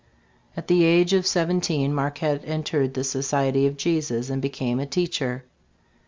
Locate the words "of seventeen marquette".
1.13-2.41